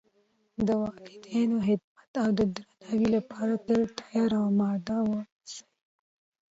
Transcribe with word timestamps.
د 0.65 0.67
والدینو 0.83 1.57
خدمت 1.67 2.11
او 2.23 2.27
درناوۍ 2.37 3.03
لپاره 3.15 3.53
تل 3.65 3.81
تیار 3.99 4.31
او 4.39 4.43
آماده 4.53 4.97
و 5.01 5.09
اوسئ 5.19 5.63